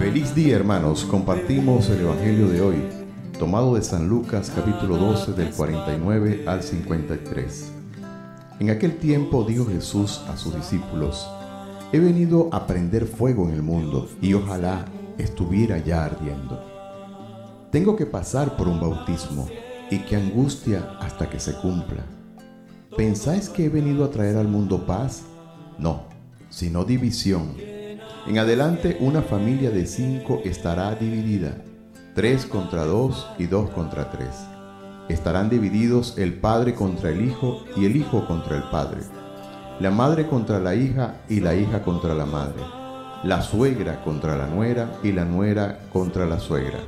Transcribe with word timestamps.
Feliz 0.00 0.34
día 0.34 0.56
hermanos, 0.56 1.04
compartimos 1.04 1.90
el 1.90 2.00
Evangelio 2.00 2.48
de 2.48 2.62
hoy, 2.62 2.76
tomado 3.38 3.74
de 3.74 3.82
San 3.82 4.08
Lucas 4.08 4.50
capítulo 4.56 4.96
12 4.96 5.34
del 5.34 5.50
49 5.50 6.44
al 6.46 6.62
53. 6.62 7.70
En 8.60 8.70
aquel 8.70 8.96
tiempo 8.96 9.44
dijo 9.44 9.66
Jesús 9.66 10.22
a 10.28 10.38
sus 10.38 10.56
discípulos, 10.56 11.28
He 11.92 11.98
venido 11.98 12.48
a 12.50 12.66
prender 12.66 13.04
fuego 13.04 13.46
en 13.46 13.54
el 13.54 13.62
mundo 13.62 14.08
y 14.22 14.32
ojalá 14.32 14.86
estuviera 15.18 15.76
ya 15.76 16.06
ardiendo. 16.06 16.64
Tengo 17.70 17.94
que 17.94 18.06
pasar 18.06 18.56
por 18.56 18.68
un 18.68 18.80
bautismo 18.80 19.50
y 19.90 19.98
qué 19.98 20.16
angustia 20.16 20.96
hasta 20.98 21.28
que 21.28 21.38
se 21.38 21.52
cumpla. 21.56 22.06
¿Pensáis 22.96 23.50
que 23.50 23.66
he 23.66 23.68
venido 23.68 24.06
a 24.06 24.10
traer 24.10 24.38
al 24.38 24.48
mundo 24.48 24.86
paz? 24.86 25.24
No, 25.78 26.04
sino 26.48 26.86
división. 26.86 27.69
En 28.26 28.38
adelante 28.38 28.98
una 29.00 29.22
familia 29.22 29.70
de 29.70 29.86
cinco 29.86 30.42
estará 30.44 30.94
dividida, 30.94 31.56
tres 32.14 32.44
contra 32.44 32.84
dos 32.84 33.26
y 33.38 33.46
dos 33.46 33.70
contra 33.70 34.10
tres. 34.10 34.46
Estarán 35.08 35.48
divididos 35.48 36.18
el 36.18 36.34
padre 36.34 36.74
contra 36.74 37.10
el 37.10 37.26
hijo 37.26 37.64
y 37.76 37.86
el 37.86 37.96
hijo 37.96 38.26
contra 38.26 38.56
el 38.56 38.64
padre, 38.64 39.00
la 39.80 39.90
madre 39.90 40.26
contra 40.26 40.60
la 40.60 40.74
hija 40.74 41.22
y 41.28 41.40
la 41.40 41.54
hija 41.54 41.82
contra 41.82 42.14
la 42.14 42.26
madre, 42.26 42.62
la 43.24 43.40
suegra 43.40 44.04
contra 44.04 44.36
la 44.36 44.46
nuera 44.46 44.98
y 45.02 45.12
la 45.12 45.24
nuera 45.24 45.78
contra 45.90 46.26
la 46.26 46.38
suegra. 46.38 46.78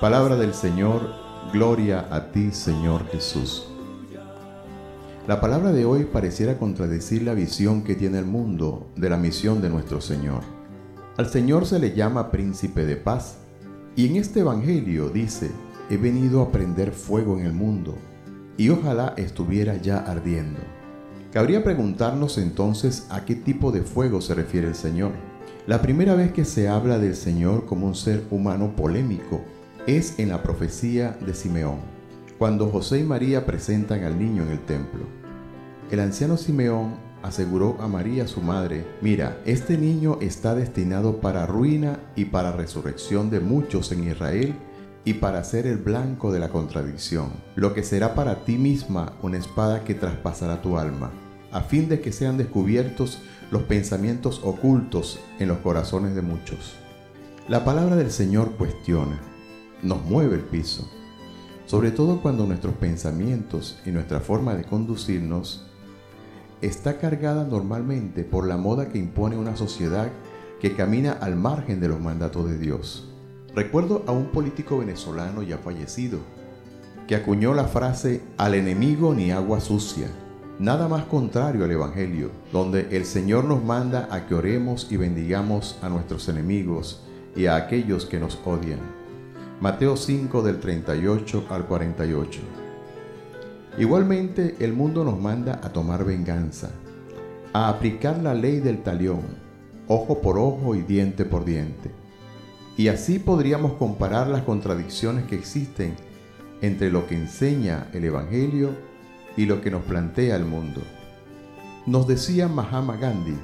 Palabra 0.00 0.36
del 0.36 0.52
Señor, 0.52 1.08
gloria 1.52 2.06
a 2.10 2.24
ti 2.32 2.50
Señor 2.50 3.06
Jesús. 3.08 3.77
La 5.28 5.42
palabra 5.42 5.72
de 5.72 5.84
hoy 5.84 6.04
pareciera 6.04 6.56
contradecir 6.56 7.22
la 7.22 7.34
visión 7.34 7.84
que 7.84 7.94
tiene 7.94 8.18
el 8.18 8.24
mundo 8.24 8.90
de 8.96 9.10
la 9.10 9.18
misión 9.18 9.60
de 9.60 9.68
nuestro 9.68 10.00
Señor. 10.00 10.40
Al 11.18 11.28
Señor 11.28 11.66
se 11.66 11.78
le 11.78 11.94
llama 11.94 12.30
príncipe 12.30 12.86
de 12.86 12.96
paz 12.96 13.36
y 13.94 14.06
en 14.06 14.16
este 14.16 14.40
Evangelio 14.40 15.10
dice, 15.10 15.50
he 15.90 15.98
venido 15.98 16.40
a 16.40 16.50
prender 16.50 16.92
fuego 16.92 17.38
en 17.38 17.44
el 17.44 17.52
mundo 17.52 17.94
y 18.56 18.70
ojalá 18.70 19.12
estuviera 19.18 19.76
ya 19.76 19.98
ardiendo. 19.98 20.60
Cabría 21.30 21.62
preguntarnos 21.62 22.38
entonces 22.38 23.06
a 23.10 23.26
qué 23.26 23.34
tipo 23.34 23.70
de 23.70 23.82
fuego 23.82 24.22
se 24.22 24.34
refiere 24.34 24.68
el 24.68 24.74
Señor. 24.74 25.12
La 25.66 25.82
primera 25.82 26.14
vez 26.14 26.32
que 26.32 26.46
se 26.46 26.68
habla 26.68 26.98
del 26.98 27.14
Señor 27.14 27.66
como 27.66 27.86
un 27.86 27.94
ser 27.94 28.24
humano 28.30 28.74
polémico 28.74 29.42
es 29.86 30.18
en 30.18 30.30
la 30.30 30.42
profecía 30.42 31.18
de 31.20 31.34
Simeón 31.34 31.97
cuando 32.38 32.68
José 32.68 33.00
y 33.00 33.02
María 33.02 33.44
presentan 33.44 34.04
al 34.04 34.18
niño 34.18 34.44
en 34.44 34.50
el 34.50 34.60
templo. 34.60 35.00
El 35.90 36.00
anciano 36.00 36.36
Simeón 36.36 36.94
aseguró 37.22 37.76
a 37.80 37.88
María 37.88 38.28
su 38.28 38.40
madre, 38.40 38.86
mira, 39.00 39.38
este 39.44 39.76
niño 39.76 40.18
está 40.20 40.54
destinado 40.54 41.20
para 41.20 41.46
ruina 41.46 41.98
y 42.14 42.26
para 42.26 42.52
resurrección 42.52 43.28
de 43.28 43.40
muchos 43.40 43.90
en 43.90 44.04
Israel 44.04 44.54
y 45.04 45.14
para 45.14 45.42
ser 45.42 45.66
el 45.66 45.78
blanco 45.78 46.30
de 46.30 46.38
la 46.38 46.50
contradicción, 46.50 47.30
lo 47.56 47.74
que 47.74 47.82
será 47.82 48.14
para 48.14 48.44
ti 48.44 48.56
misma 48.56 49.14
una 49.22 49.38
espada 49.38 49.82
que 49.82 49.94
traspasará 49.94 50.62
tu 50.62 50.78
alma, 50.78 51.10
a 51.50 51.62
fin 51.62 51.88
de 51.88 52.00
que 52.00 52.12
sean 52.12 52.36
descubiertos 52.36 53.20
los 53.50 53.62
pensamientos 53.62 54.42
ocultos 54.44 55.18
en 55.40 55.48
los 55.48 55.58
corazones 55.58 56.14
de 56.14 56.22
muchos. 56.22 56.74
La 57.48 57.64
palabra 57.64 57.96
del 57.96 58.12
Señor 58.12 58.52
cuestiona, 58.52 59.18
nos 59.82 60.04
mueve 60.04 60.36
el 60.36 60.42
piso 60.42 60.88
sobre 61.68 61.90
todo 61.90 62.22
cuando 62.22 62.46
nuestros 62.46 62.74
pensamientos 62.76 63.78
y 63.84 63.90
nuestra 63.90 64.20
forma 64.20 64.54
de 64.54 64.64
conducirnos 64.64 65.66
está 66.62 66.96
cargada 66.96 67.44
normalmente 67.44 68.24
por 68.24 68.46
la 68.46 68.56
moda 68.56 68.88
que 68.88 68.96
impone 68.96 69.36
una 69.36 69.54
sociedad 69.54 70.08
que 70.62 70.74
camina 70.74 71.12
al 71.12 71.36
margen 71.36 71.78
de 71.78 71.88
los 71.88 72.00
mandatos 72.00 72.48
de 72.48 72.56
Dios. 72.56 73.12
Recuerdo 73.54 74.02
a 74.06 74.12
un 74.12 74.28
político 74.28 74.78
venezolano 74.78 75.42
ya 75.42 75.58
fallecido 75.58 76.20
que 77.06 77.16
acuñó 77.16 77.52
la 77.52 77.64
frase 77.64 78.22
al 78.38 78.54
enemigo 78.54 79.12
ni 79.12 79.30
agua 79.30 79.60
sucia, 79.60 80.06
nada 80.58 80.88
más 80.88 81.04
contrario 81.04 81.66
al 81.66 81.70
Evangelio, 81.70 82.30
donde 82.50 82.96
el 82.96 83.04
Señor 83.04 83.44
nos 83.44 83.62
manda 83.62 84.08
a 84.10 84.26
que 84.26 84.34
oremos 84.34 84.90
y 84.90 84.96
bendigamos 84.96 85.78
a 85.82 85.90
nuestros 85.90 86.30
enemigos 86.30 87.02
y 87.36 87.44
a 87.44 87.56
aquellos 87.56 88.06
que 88.06 88.18
nos 88.18 88.38
odian. 88.46 88.97
Mateo 89.60 89.96
5 89.96 90.42
del 90.42 90.60
38 90.60 91.46
al 91.50 91.66
48. 91.66 92.40
Igualmente 93.76 94.54
el 94.60 94.72
mundo 94.72 95.02
nos 95.02 95.18
manda 95.18 95.58
a 95.64 95.72
tomar 95.72 96.04
venganza, 96.04 96.70
a 97.52 97.68
aplicar 97.68 98.18
la 98.18 98.34
ley 98.34 98.60
del 98.60 98.84
talión, 98.84 99.22
ojo 99.88 100.20
por 100.20 100.38
ojo 100.38 100.76
y 100.76 100.82
diente 100.82 101.24
por 101.24 101.44
diente. 101.44 101.90
Y 102.76 102.86
así 102.86 103.18
podríamos 103.18 103.72
comparar 103.72 104.28
las 104.28 104.42
contradicciones 104.42 105.24
que 105.24 105.34
existen 105.34 105.96
entre 106.62 106.92
lo 106.92 107.08
que 107.08 107.16
enseña 107.16 107.88
el 107.92 108.04
Evangelio 108.04 108.70
y 109.36 109.46
lo 109.46 109.60
que 109.60 109.72
nos 109.72 109.82
plantea 109.82 110.36
el 110.36 110.44
mundo. 110.44 110.82
Nos 111.84 112.06
decía 112.06 112.46
Mahama 112.46 112.96
Gandhi, 112.96 113.36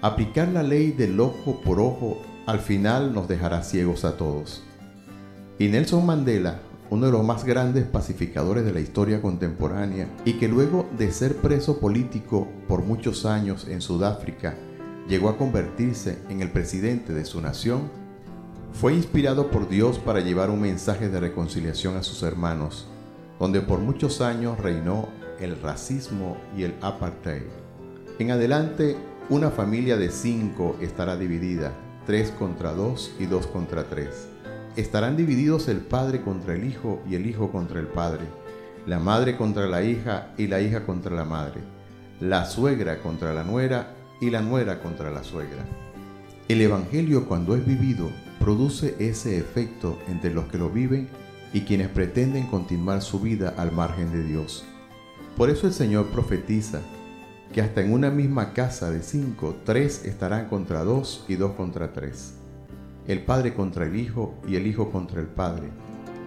aplicar 0.00 0.48
la 0.48 0.62
ley 0.62 0.92
del 0.92 1.20
ojo 1.20 1.60
por 1.60 1.80
ojo 1.80 2.16
al 2.46 2.60
final 2.60 3.12
nos 3.12 3.28
dejará 3.28 3.62
ciegos 3.62 4.06
a 4.06 4.16
todos. 4.16 4.64
Y 5.60 5.68
Nelson 5.68 6.06
Mandela, 6.06 6.62
uno 6.88 7.04
de 7.04 7.12
los 7.12 7.22
más 7.22 7.44
grandes 7.44 7.84
pacificadores 7.84 8.64
de 8.64 8.72
la 8.72 8.80
historia 8.80 9.20
contemporánea, 9.20 10.08
y 10.24 10.38
que 10.38 10.48
luego 10.48 10.88
de 10.96 11.12
ser 11.12 11.36
preso 11.36 11.78
político 11.78 12.48
por 12.66 12.82
muchos 12.82 13.26
años 13.26 13.68
en 13.68 13.82
Sudáfrica, 13.82 14.54
llegó 15.06 15.28
a 15.28 15.36
convertirse 15.36 16.16
en 16.30 16.40
el 16.40 16.50
presidente 16.50 17.12
de 17.12 17.26
su 17.26 17.42
nación, 17.42 17.90
fue 18.72 18.94
inspirado 18.94 19.50
por 19.50 19.68
Dios 19.68 19.98
para 19.98 20.20
llevar 20.20 20.48
un 20.48 20.62
mensaje 20.62 21.10
de 21.10 21.20
reconciliación 21.20 21.98
a 21.98 22.02
sus 22.02 22.22
hermanos, 22.22 22.86
donde 23.38 23.60
por 23.60 23.80
muchos 23.80 24.22
años 24.22 24.58
reinó 24.58 25.10
el 25.40 25.60
racismo 25.60 26.38
y 26.56 26.62
el 26.62 26.74
apartheid. 26.80 27.42
En 28.18 28.30
adelante, 28.30 28.96
una 29.28 29.50
familia 29.50 29.98
de 29.98 30.10
cinco 30.10 30.76
estará 30.80 31.18
dividida, 31.18 31.74
tres 32.06 32.30
contra 32.30 32.72
dos 32.72 33.12
y 33.18 33.26
dos 33.26 33.46
contra 33.46 33.84
tres 33.84 34.30
estarán 34.76 35.16
divididos 35.16 35.68
el 35.68 35.78
padre 35.78 36.22
contra 36.22 36.54
el 36.54 36.64
hijo 36.64 37.02
y 37.08 37.14
el 37.14 37.26
hijo 37.26 37.50
contra 37.50 37.80
el 37.80 37.86
padre, 37.86 38.24
la 38.86 38.98
madre 38.98 39.36
contra 39.36 39.66
la 39.66 39.82
hija 39.82 40.32
y 40.38 40.46
la 40.46 40.60
hija 40.60 40.86
contra 40.86 41.14
la 41.14 41.24
madre, 41.24 41.60
la 42.20 42.44
suegra 42.44 42.98
contra 42.98 43.34
la 43.34 43.44
nuera 43.44 43.94
y 44.20 44.30
la 44.30 44.40
nuera 44.40 44.80
contra 44.80 45.10
la 45.10 45.24
suegra. 45.24 45.64
El 46.48 46.60
Evangelio 46.60 47.26
cuando 47.26 47.56
es 47.56 47.66
vivido 47.66 48.10
produce 48.38 48.96
ese 48.98 49.38
efecto 49.38 49.98
entre 50.08 50.32
los 50.32 50.46
que 50.46 50.58
lo 50.58 50.70
viven 50.70 51.08
y 51.52 51.62
quienes 51.62 51.88
pretenden 51.88 52.46
continuar 52.46 53.02
su 53.02 53.20
vida 53.20 53.54
al 53.56 53.72
margen 53.72 54.12
de 54.12 54.22
Dios. 54.22 54.64
Por 55.36 55.50
eso 55.50 55.66
el 55.66 55.72
Señor 55.72 56.06
profetiza 56.06 56.80
que 57.52 57.60
hasta 57.60 57.80
en 57.80 57.92
una 57.92 58.10
misma 58.10 58.52
casa 58.52 58.90
de 58.90 59.02
cinco, 59.02 59.56
tres 59.64 60.04
estarán 60.04 60.48
contra 60.48 60.84
dos 60.84 61.24
y 61.28 61.34
dos 61.34 61.52
contra 61.52 61.92
tres 61.92 62.39
el 63.10 63.22
padre 63.22 63.54
contra 63.54 63.86
el 63.86 63.96
hijo 63.96 64.34
y 64.46 64.54
el 64.54 64.68
hijo 64.68 64.92
contra 64.92 65.20
el 65.20 65.26
padre. 65.26 65.68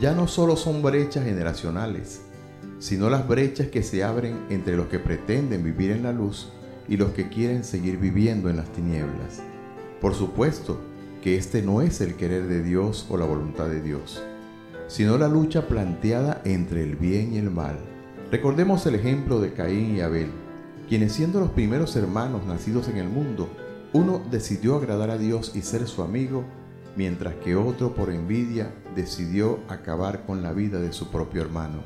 Ya 0.00 0.12
no 0.12 0.26
solo 0.26 0.56
son 0.56 0.82
brechas 0.82 1.24
generacionales, 1.24 2.22
sino 2.80 3.08
las 3.08 3.28
brechas 3.28 3.68
que 3.68 3.84
se 3.84 4.02
abren 4.02 4.46
entre 4.50 4.76
los 4.76 4.88
que 4.88 4.98
pretenden 4.98 5.62
vivir 5.62 5.92
en 5.92 6.02
la 6.02 6.12
luz 6.12 6.50
y 6.88 6.96
los 6.96 7.12
que 7.12 7.28
quieren 7.28 7.62
seguir 7.62 7.98
viviendo 7.98 8.50
en 8.50 8.56
las 8.56 8.72
tinieblas. 8.72 9.40
Por 10.00 10.14
supuesto 10.14 10.80
que 11.22 11.36
este 11.36 11.62
no 11.62 11.80
es 11.80 12.00
el 12.00 12.16
querer 12.16 12.48
de 12.48 12.62
Dios 12.62 13.06
o 13.08 13.16
la 13.16 13.24
voluntad 13.24 13.68
de 13.68 13.80
Dios, 13.80 14.20
sino 14.88 15.16
la 15.16 15.28
lucha 15.28 15.68
planteada 15.68 16.42
entre 16.44 16.82
el 16.82 16.96
bien 16.96 17.34
y 17.34 17.38
el 17.38 17.50
mal. 17.50 17.78
Recordemos 18.32 18.84
el 18.86 18.96
ejemplo 18.96 19.40
de 19.40 19.52
Caín 19.52 19.94
y 19.94 20.00
Abel, 20.00 20.30
quienes 20.88 21.12
siendo 21.12 21.38
los 21.38 21.50
primeros 21.50 21.94
hermanos 21.94 22.44
nacidos 22.46 22.88
en 22.88 22.96
el 22.96 23.08
mundo, 23.08 23.48
uno 23.92 24.20
decidió 24.28 24.74
agradar 24.74 25.10
a 25.10 25.18
Dios 25.18 25.52
y 25.54 25.62
ser 25.62 25.86
su 25.86 26.02
amigo, 26.02 26.44
mientras 26.96 27.34
que 27.36 27.56
otro 27.56 27.94
por 27.94 28.10
envidia 28.10 28.72
decidió 28.94 29.60
acabar 29.68 30.24
con 30.26 30.42
la 30.42 30.52
vida 30.52 30.80
de 30.80 30.92
su 30.92 31.08
propio 31.10 31.42
hermano. 31.42 31.82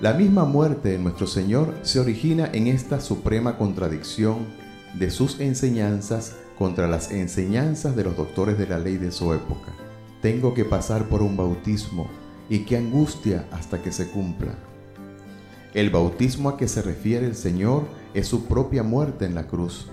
La 0.00 0.14
misma 0.14 0.44
muerte 0.44 0.90
de 0.90 0.98
nuestro 0.98 1.26
Señor 1.26 1.74
se 1.82 2.00
origina 2.00 2.50
en 2.52 2.66
esta 2.66 3.00
suprema 3.00 3.56
contradicción 3.56 4.46
de 4.94 5.10
sus 5.10 5.40
enseñanzas 5.40 6.36
contra 6.58 6.88
las 6.88 7.10
enseñanzas 7.10 7.94
de 7.96 8.04
los 8.04 8.16
doctores 8.16 8.58
de 8.58 8.66
la 8.66 8.78
ley 8.78 8.96
de 8.96 9.12
su 9.12 9.32
época. 9.32 9.72
Tengo 10.20 10.54
que 10.54 10.64
pasar 10.64 11.08
por 11.08 11.22
un 11.22 11.36
bautismo 11.36 12.08
y 12.48 12.60
qué 12.60 12.76
angustia 12.76 13.46
hasta 13.50 13.82
que 13.82 13.92
se 13.92 14.08
cumpla. 14.10 14.54
El 15.74 15.90
bautismo 15.90 16.50
a 16.50 16.56
que 16.56 16.68
se 16.68 16.82
refiere 16.82 17.26
el 17.26 17.34
Señor 17.34 17.84
es 18.12 18.26
su 18.26 18.46
propia 18.46 18.82
muerte 18.82 19.24
en 19.24 19.34
la 19.34 19.46
cruz 19.46 19.88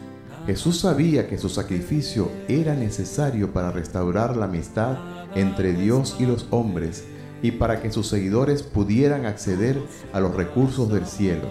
Jesús 0.46 0.80
sabía 0.80 1.28
que 1.28 1.38
su 1.38 1.50
sacrificio 1.50 2.32
era 2.48 2.74
necesario 2.74 3.54
para 3.54 3.72
restaurar 3.72 4.36
la 4.36 4.46
amistad 4.46 4.98
entre 5.36 5.74
Dios 5.74 6.16
y 6.20 6.26
los 6.26 6.48
hombres 6.50 7.04
y 7.42 7.52
para 7.52 7.82
que 7.82 7.92
sus 7.92 8.08
seguidores 8.08 8.64
pudieran 8.64 9.26
acceder 9.26 9.82
a 10.12 10.20
los 10.20 10.36
recursos 10.36 10.92
del 10.92 11.06
cielo. 11.06 11.50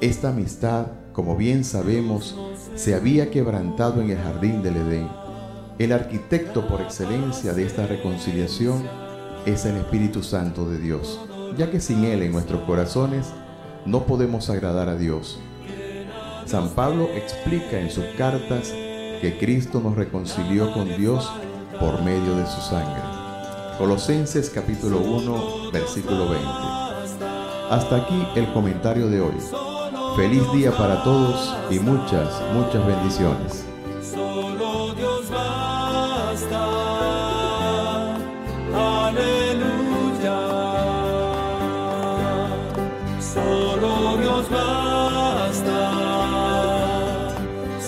Esta 0.00 0.30
amistad, 0.30 0.86
como 1.12 1.36
bien 1.36 1.64
sabemos, 1.64 2.36
se 2.74 2.94
había 2.94 3.30
quebrantado 3.30 4.00
en 4.00 4.10
el 4.10 4.18
jardín 4.18 4.62
del 4.62 4.76
Edén. 4.76 5.08
El 5.78 5.92
arquitecto 5.92 6.66
por 6.68 6.80
excelencia 6.80 7.52
de 7.52 7.66
esta 7.66 7.86
reconciliación 7.86 8.82
es 9.46 9.64
el 9.64 9.76
Espíritu 9.76 10.22
Santo 10.22 10.68
de 10.68 10.78
Dios, 10.78 11.20
ya 11.56 11.70
que 11.70 11.80
sin 11.80 12.04
Él 12.04 12.22
en 12.22 12.32
nuestros 12.32 12.62
corazones 12.62 13.32
no 13.84 14.04
podemos 14.06 14.48
agradar 14.48 14.88
a 14.88 14.96
Dios. 14.96 15.40
San 16.46 16.68
Pablo 16.70 17.08
explica 17.14 17.78
en 17.78 17.90
sus 17.90 18.04
cartas 18.16 18.72
que 19.20 19.36
Cristo 19.38 19.80
nos 19.80 19.96
reconcilió 19.96 20.72
con 20.72 20.88
Dios 20.96 21.32
por 21.78 22.02
medio 22.02 22.36
de 22.36 22.46
su 22.46 22.60
sangre. 22.60 23.02
Colosenses 23.78 24.50
capítulo 24.50 24.98
1, 24.98 25.70
versículo 25.72 26.28
20. 26.28 26.46
Hasta 27.70 27.96
aquí 27.96 28.26
el 28.36 28.52
comentario 28.52 29.08
de 29.08 29.20
hoy. 29.20 29.34
Feliz 30.16 30.42
día 30.52 30.70
para 30.76 31.02
todos 31.02 31.54
y 31.70 31.78
muchas, 31.78 32.42
muchas 32.52 32.86
bendiciones. 32.86 33.64
Solo 34.02 34.94
Dios 34.94 35.30
basta. 35.30 36.66
Aleluya. 39.06 40.38
Solo 43.20 44.16
Dios 44.18 44.50
basta 44.50 46.01